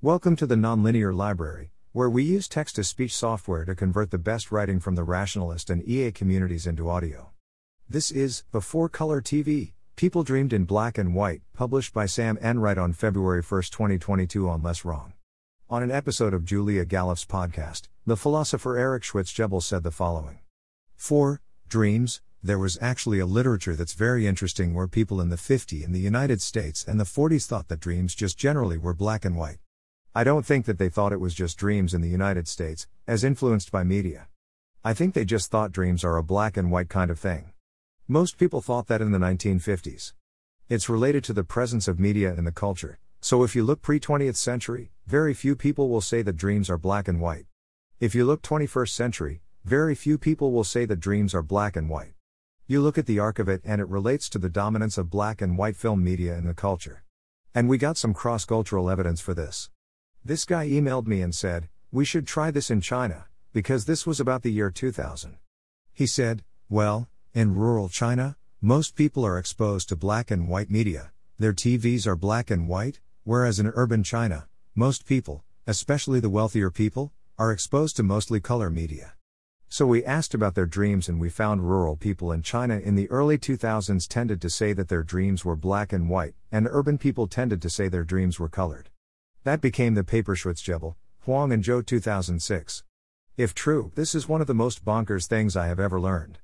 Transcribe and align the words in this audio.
Welcome 0.00 0.36
to 0.36 0.46
the 0.46 0.54
Nonlinear 0.54 1.12
Library, 1.12 1.72
where 1.90 2.08
we 2.08 2.22
use 2.22 2.46
text 2.46 2.76
to 2.76 2.84
speech 2.84 3.12
software 3.16 3.64
to 3.64 3.74
convert 3.74 4.12
the 4.12 4.16
best 4.16 4.52
writing 4.52 4.78
from 4.78 4.94
the 4.94 5.02
rationalist 5.02 5.70
and 5.70 5.82
EA 5.88 6.12
communities 6.12 6.68
into 6.68 6.88
audio. 6.88 7.30
This 7.90 8.12
is 8.12 8.44
Before 8.52 8.88
Color 8.88 9.20
TV 9.20 9.72
People 9.96 10.22
Dreamed 10.22 10.52
in 10.52 10.66
Black 10.66 10.98
and 10.98 11.16
White, 11.16 11.42
published 11.52 11.92
by 11.92 12.06
Sam 12.06 12.38
Enright 12.40 12.78
on 12.78 12.92
February 12.92 13.42
1, 13.42 13.62
2022, 13.62 14.48
on 14.48 14.62
Less 14.62 14.84
Wrong. 14.84 15.14
On 15.68 15.82
an 15.82 15.90
episode 15.90 16.32
of 16.32 16.44
Julia 16.44 16.84
Galef's 16.84 17.24
podcast, 17.24 17.88
the 18.06 18.16
philosopher 18.16 18.78
Eric 18.78 19.02
Schwitzgebel 19.02 19.60
said 19.60 19.82
the 19.82 19.90
following 19.90 20.38
For 20.94 21.40
Dreams, 21.68 22.20
there 22.40 22.60
was 22.60 22.78
actually 22.80 23.18
a 23.18 23.26
literature 23.26 23.74
that's 23.74 23.94
very 23.94 24.28
interesting 24.28 24.74
where 24.74 24.86
people 24.86 25.20
in 25.20 25.30
the 25.30 25.36
50 25.36 25.82
in 25.82 25.90
the 25.90 25.98
United 25.98 26.40
States 26.40 26.84
and 26.86 27.00
the 27.00 27.04
40s 27.04 27.46
thought 27.46 27.66
that 27.66 27.80
dreams 27.80 28.14
just 28.14 28.38
generally 28.38 28.78
were 28.78 28.94
black 28.94 29.24
and 29.24 29.34
white. 29.34 29.58
I 30.14 30.24
don't 30.24 30.46
think 30.46 30.66
that 30.66 30.78
they 30.78 30.88
thought 30.88 31.12
it 31.12 31.20
was 31.20 31.34
just 31.34 31.58
dreams 31.58 31.94
in 31.94 32.00
the 32.00 32.08
United 32.08 32.48
States, 32.48 32.88
as 33.06 33.24
influenced 33.24 33.70
by 33.70 33.84
media. 33.84 34.28
I 34.84 34.94
think 34.94 35.14
they 35.14 35.24
just 35.24 35.50
thought 35.50 35.70
dreams 35.70 36.02
are 36.02 36.16
a 36.16 36.22
black 36.22 36.56
and 36.56 36.70
white 36.70 36.88
kind 36.88 37.10
of 37.10 37.18
thing. 37.18 37.52
Most 38.08 38.38
people 38.38 38.60
thought 38.62 38.86
that 38.86 39.02
in 39.02 39.12
the 39.12 39.18
1950s. 39.18 40.14
It's 40.68 40.88
related 40.88 41.24
to 41.24 41.32
the 41.32 41.44
presence 41.44 41.88
of 41.88 42.00
media 42.00 42.34
in 42.34 42.44
the 42.44 42.52
culture, 42.52 42.98
so 43.20 43.42
if 43.42 43.54
you 43.54 43.64
look 43.64 43.82
pre 43.82 44.00
20th 44.00 44.36
century, 44.36 44.90
very 45.06 45.34
few 45.34 45.54
people 45.54 45.88
will 45.88 46.00
say 46.00 46.22
that 46.22 46.36
dreams 46.36 46.70
are 46.70 46.78
black 46.78 47.06
and 47.06 47.20
white. 47.20 47.46
If 48.00 48.14
you 48.14 48.24
look 48.24 48.42
21st 48.42 48.90
century, 48.90 49.42
very 49.64 49.94
few 49.94 50.18
people 50.18 50.52
will 50.52 50.64
say 50.64 50.84
that 50.86 51.00
dreams 51.00 51.34
are 51.34 51.42
black 51.42 51.76
and 51.76 51.90
white. 51.90 52.14
You 52.66 52.80
look 52.80 52.96
at 52.96 53.06
the 53.06 53.18
arc 53.18 53.38
of 53.38 53.48
it 53.48 53.60
and 53.64 53.80
it 53.80 53.88
relates 53.88 54.28
to 54.30 54.38
the 54.38 54.48
dominance 54.48 54.98
of 54.98 55.10
black 55.10 55.42
and 55.42 55.58
white 55.58 55.76
film 55.76 56.02
media 56.02 56.36
in 56.36 56.46
the 56.46 56.54
culture. 56.54 57.02
And 57.54 57.68
we 57.68 57.76
got 57.76 57.96
some 57.96 58.14
cross 58.14 58.44
cultural 58.44 58.88
evidence 58.88 59.20
for 59.20 59.34
this. 59.34 59.70
This 60.28 60.44
guy 60.44 60.68
emailed 60.68 61.06
me 61.06 61.22
and 61.22 61.34
said, 61.34 61.70
We 61.90 62.04
should 62.04 62.26
try 62.26 62.50
this 62.50 62.70
in 62.70 62.82
China, 62.82 63.24
because 63.54 63.86
this 63.86 64.06
was 64.06 64.20
about 64.20 64.42
the 64.42 64.52
year 64.52 64.70
2000. 64.70 65.38
He 65.94 66.06
said, 66.06 66.44
Well, 66.68 67.08
in 67.32 67.54
rural 67.54 67.88
China, 67.88 68.36
most 68.60 68.94
people 68.94 69.24
are 69.24 69.38
exposed 69.38 69.88
to 69.88 69.96
black 69.96 70.30
and 70.30 70.46
white 70.46 70.70
media, 70.70 71.12
their 71.38 71.54
TVs 71.54 72.06
are 72.06 72.14
black 72.14 72.50
and 72.50 72.68
white, 72.68 73.00
whereas 73.24 73.58
in 73.58 73.68
urban 73.68 74.02
China, 74.04 74.46
most 74.74 75.06
people, 75.06 75.44
especially 75.66 76.20
the 76.20 76.28
wealthier 76.28 76.70
people, 76.70 77.10
are 77.38 77.50
exposed 77.50 77.96
to 77.96 78.02
mostly 78.02 78.38
color 78.38 78.68
media. 78.68 79.14
So 79.70 79.86
we 79.86 80.04
asked 80.04 80.34
about 80.34 80.54
their 80.54 80.66
dreams 80.66 81.08
and 81.08 81.18
we 81.18 81.30
found 81.30 81.70
rural 81.70 81.96
people 81.96 82.32
in 82.32 82.42
China 82.42 82.78
in 82.78 82.96
the 82.96 83.08
early 83.08 83.38
2000s 83.38 84.06
tended 84.06 84.42
to 84.42 84.50
say 84.50 84.74
that 84.74 84.88
their 84.88 85.02
dreams 85.02 85.46
were 85.46 85.56
black 85.56 85.90
and 85.90 86.10
white, 86.10 86.34
and 86.52 86.68
urban 86.70 86.98
people 86.98 87.28
tended 87.28 87.62
to 87.62 87.70
say 87.70 87.88
their 87.88 88.04
dreams 88.04 88.38
were 88.38 88.50
colored. 88.50 88.90
That 89.44 89.60
became 89.60 89.94
the 89.94 90.04
paper 90.04 90.34
Schwitzgebel, 90.34 90.96
Huang 91.20 91.52
and 91.52 91.62
Zhou 91.62 91.86
2006. 91.86 92.82
If 93.36 93.54
true, 93.54 93.92
this 93.94 94.14
is 94.14 94.28
one 94.28 94.40
of 94.40 94.48
the 94.48 94.54
most 94.54 94.84
bonkers 94.84 95.26
things 95.26 95.56
I 95.56 95.68
have 95.68 95.78
ever 95.78 96.00
learned. 96.00 96.38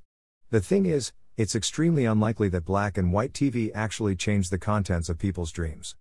The 0.50 0.60
thing 0.60 0.86
is, 0.86 1.12
it's 1.36 1.56
extremely 1.56 2.04
unlikely 2.04 2.48
that 2.50 2.64
black 2.64 2.96
and 2.96 3.12
white 3.12 3.32
TV 3.32 3.72
actually 3.74 4.14
changed 4.14 4.52
the 4.52 4.58
contents 4.58 5.08
of 5.08 5.18
people's 5.18 5.50
dreams. 5.50 5.96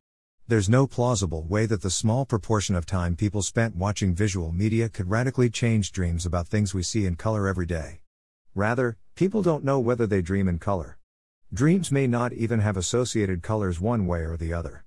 There's 0.48 0.70
no 0.70 0.86
plausible 0.86 1.44
way 1.44 1.66
that 1.66 1.82
the 1.82 1.90
small 1.90 2.26
proportion 2.26 2.76
of 2.76 2.86
time 2.86 3.16
people 3.16 3.42
spent 3.42 3.76
watching 3.76 4.14
visual 4.14 4.52
media 4.52 4.88
could 4.88 5.10
radically 5.10 5.50
change 5.50 5.92
dreams 5.92 6.28
about 6.28 6.48
things 6.48 6.76
we 6.76 6.84
see 6.84 7.08
in 7.08 7.16
color 7.16 7.48
every 7.48 7.66
day. 7.66 8.02
Rather, 8.54 8.98
people 9.16 9.42
don't 9.42 9.64
know 9.64 9.80
whether 9.80 10.06
they 10.06 10.22
dream 10.22 10.48
in 10.48 10.60
color. 10.60 11.00
Dreams 11.52 11.92
may 11.92 12.06
not 12.06 12.34
even 12.34 12.60
have 12.60 12.78
associated 12.78 13.42
colors 13.42 13.82
one 13.82 14.06
way 14.06 14.20
or 14.20 14.38
the 14.38 14.54
other. 14.54 14.86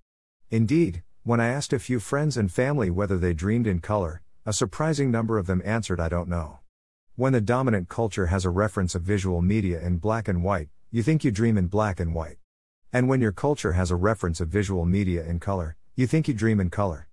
Indeed, 0.51 1.03
when 1.27 1.41
I 1.41 1.49
asked 1.49 1.73
a 1.73 1.81
few 1.81 1.99
friends 1.99 2.37
and 2.37 2.53
family 2.53 2.89
whether 2.89 3.19
they 3.19 3.35
dreamed 3.35 3.67
in 3.67 3.81
color, 3.81 4.23
a 4.45 4.53
surprising 4.53 5.11
number 5.11 5.39
of 5.39 5.49
them 5.49 5.61
answered, 5.65 5.99
I 5.99 6.09
don't 6.09 6.29
know. 6.29 6.61
When 7.17 7.33
the 7.33 7.41
dominant 7.41 7.89
culture 7.89 8.27
has 8.27 8.45
a 8.45 8.51
reference 8.51 8.95
of 8.95 9.03
visual 9.03 9.43
media 9.43 9.81
in 9.81 9.97
black 9.97 10.29
and 10.29 10.45
white, 10.45 10.69
you 10.93 11.03
think 11.03 11.25
you 11.25 11.33
dream 11.33 11.59
in 11.59 11.67
black 11.67 11.99
and 11.99 12.15
white. 12.15 12.37
And 12.93 13.09
when 13.09 13.21
your 13.21 13.33
culture 13.33 13.73
has 13.73 13.91
a 13.91 13.97
reference 13.97 14.41
of 14.41 14.51
visual 14.51 14.85
media 14.85 15.25
in 15.25 15.41
color, 15.41 15.77
you 15.97 16.07
think 16.07 16.29
you 16.29 16.33
dream 16.33 16.61
in 16.61 16.71
color. 16.71 17.09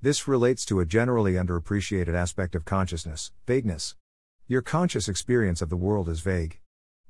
This 0.00 0.26
relates 0.26 0.64
to 0.64 0.80
a 0.80 0.86
generally 0.86 1.34
underappreciated 1.34 2.14
aspect 2.14 2.54
of 2.54 2.64
consciousness 2.64 3.32
vagueness. 3.46 3.96
Your 4.46 4.62
conscious 4.62 5.10
experience 5.10 5.60
of 5.60 5.68
the 5.68 5.76
world 5.76 6.08
is 6.08 6.20
vague. 6.20 6.58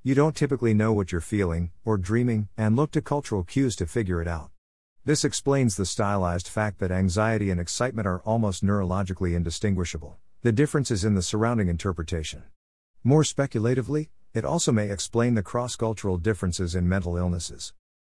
You 0.03 0.17
don't 0.17 0.35
typically 0.35 0.75
know 0.75 0.93
what 0.93 1.13
you're 1.13 1.21
feeling, 1.21 1.71
or 1.85 1.99
dreaming, 1.99 2.49
and 2.57 2.75
look 2.75 2.91
to 2.91 3.01
cultural 3.01 3.45
cues 3.45 3.77
to 3.77 3.87
figure 3.87 4.21
it 4.21 4.27
out. 4.27 4.51
This 5.09 5.25
explains 5.25 5.75
the 5.75 5.87
stylized 5.87 6.49
fact 6.49 6.81
that 6.81 6.91
anxiety 6.91 7.49
and 7.49 7.59
excitement 7.59 8.07
are 8.07 8.21
almost 8.27 8.63
neurologically 8.63 9.35
indistinguishable. 9.35 10.19
The 10.43 10.53
difference 10.53 10.91
is 10.91 11.03
in 11.03 11.15
the 11.15 11.23
surrounding 11.23 11.69
interpretation. 11.69 12.43
More 13.03 13.25
speculatively, 13.25 14.11
it 14.35 14.45
also 14.45 14.71
may 14.71 14.91
explain 14.91 15.33
the 15.33 15.43
cross 15.43 15.77
cultural 15.77 16.19
differences 16.19 16.75
in 16.75 16.87
mental 16.87 17.17
illnesses. 17.17 17.73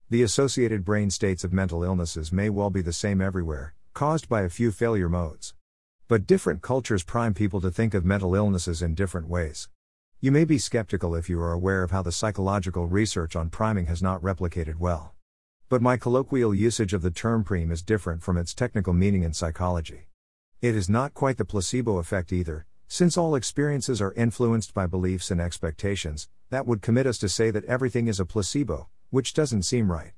The 0.10 0.22
associated 0.22 0.84
brain 0.84 1.10
states 1.12 1.46
of 1.46 1.54
mental 1.54 1.86
illnesses 1.86 2.34
may 2.34 2.50
well 2.50 2.70
be 2.70 2.82
the 2.82 2.92
same 2.92 3.22
everywhere, 3.22 3.74
caused 3.94 4.28
by 4.28 4.42
a 4.42 4.50
few 4.50 4.70
failure 4.70 5.08
modes. 5.08 5.54
But 6.10 6.28
different 6.28 6.62
cultures 6.62 7.06
prime 7.06 7.34
people 7.34 7.62
to 7.62 7.72
think 7.72 7.94
of 7.94 8.04
mental 8.04 8.36
illnesses 8.36 8.82
in 8.82 8.96
different 8.96 9.30
ways. 9.30 9.70
You 10.20 10.34
may 10.34 10.44
be 10.44 10.58
skeptical 10.58 11.16
if 11.16 11.30
you 11.30 11.40
are 11.40 11.54
aware 11.54 11.84
of 11.84 11.92
how 11.92 12.02
the 12.02 12.12
psychological 12.12 12.86
research 12.88 13.38
on 13.38 13.50
priming 13.50 13.86
has 13.86 14.04
not 14.04 14.22
replicated 14.22 14.76
well. 14.76 15.16
But 15.72 15.82
my 15.82 15.96
colloquial 15.96 16.54
usage 16.54 16.94
of 16.94 17.02
the 17.02 17.12
term 17.12 17.46
preem 17.46 17.72
is 17.72 17.82
different 17.82 18.24
from 18.24 18.38
its 18.38 18.54
technical 18.54 18.92
meaning 18.92 19.24
in 19.24 19.32
psychology. 19.32 20.10
It 20.62 20.76
is 20.76 20.90
not 20.90 21.14
quite 21.14 21.38
the 21.38 21.46
placebo 21.46 21.98
effect 21.98 22.34
either, 22.34 22.66
since 22.90 23.18
all 23.18 23.36
experiences 23.36 24.02
are 24.02 24.12
influenced 24.16 24.74
by 24.74 24.86
beliefs 24.86 25.32
and 25.32 25.40
expectations, 25.40 26.28
that 26.50 26.68
would 26.68 26.82
commit 26.82 27.08
us 27.08 27.18
to 27.20 27.30
say 27.30 27.52
that 27.52 27.64
everything 27.64 28.10
is 28.10 28.20
a 28.20 28.26
placebo, 28.26 28.90
which 29.12 29.34
doesn't 29.34 29.64
seem 29.64 29.90
right. 29.90 30.12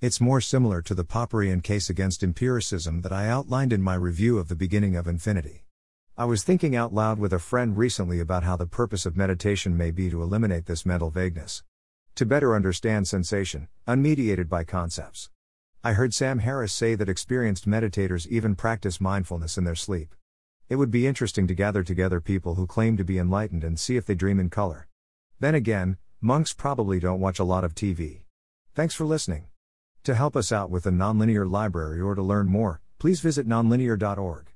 It's 0.00 0.20
more 0.20 0.40
similar 0.40 0.80
to 0.82 0.94
the 0.94 1.04
Popperian 1.04 1.64
case 1.64 1.90
against 1.90 2.22
empiricism 2.22 3.00
that 3.00 3.12
I 3.12 3.26
outlined 3.26 3.72
in 3.72 3.82
my 3.82 3.96
review 3.96 4.38
of 4.38 4.46
the 4.46 4.54
beginning 4.54 4.94
of 4.94 5.08
infinity. 5.08 5.64
I 6.16 6.26
was 6.26 6.44
thinking 6.44 6.76
out 6.76 6.94
loud 6.94 7.18
with 7.18 7.32
a 7.32 7.40
friend 7.40 7.76
recently 7.76 8.20
about 8.20 8.44
how 8.44 8.54
the 8.54 8.66
purpose 8.66 9.04
of 9.04 9.16
meditation 9.16 9.76
may 9.76 9.90
be 9.90 10.10
to 10.10 10.22
eliminate 10.22 10.66
this 10.66 10.86
mental 10.86 11.10
vagueness 11.10 11.64
to 12.14 12.26
better 12.26 12.54
understand 12.54 13.08
sensation, 13.08 13.68
unmediated 13.88 14.48
by 14.48 14.64
concepts. 14.64 15.30
I 15.82 15.94
heard 15.94 16.14
Sam 16.14 16.40
Harris 16.40 16.72
say 16.72 16.94
that 16.94 17.08
experienced 17.08 17.68
meditators 17.68 18.26
even 18.26 18.54
practice 18.54 19.00
mindfulness 19.00 19.58
in 19.58 19.64
their 19.64 19.74
sleep. 19.74 20.14
It 20.68 20.76
would 20.76 20.90
be 20.90 21.06
interesting 21.06 21.46
to 21.48 21.54
gather 21.54 21.82
together 21.82 22.20
people 22.20 22.54
who 22.54 22.66
claim 22.66 22.96
to 22.96 23.04
be 23.04 23.18
enlightened 23.18 23.64
and 23.64 23.80
see 23.80 23.96
if 23.96 24.06
they 24.06 24.14
dream 24.14 24.38
in 24.38 24.50
color. 24.50 24.88
Then 25.40 25.54
again, 25.54 25.96
monks 26.20 26.52
probably 26.52 27.00
don't 27.00 27.20
watch 27.20 27.38
a 27.38 27.44
lot 27.44 27.64
of 27.64 27.74
TV. 27.74 28.22
Thanks 28.74 28.94
for 28.94 29.04
listening. 29.04 29.46
To 30.04 30.14
help 30.14 30.36
us 30.36 30.52
out 30.52 30.70
with 30.70 30.84
the 30.84 30.90
Nonlinear 30.90 31.50
Library 31.50 32.00
or 32.00 32.14
to 32.14 32.22
learn 32.22 32.46
more, 32.46 32.80
please 32.98 33.20
visit 33.20 33.48
nonlinear.org. 33.48 34.51